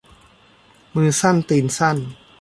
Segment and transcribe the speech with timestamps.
[0.95, 1.97] มือสั้นตีนสั้น